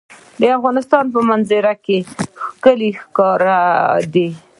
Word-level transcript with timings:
د 0.39 0.43
افغانستان 0.57 1.03
په 1.13 1.19
منظره 1.29 1.73
کې 1.85 1.97
کلي 2.63 2.91
ښکاره 3.01 3.59
ده. 4.13 4.27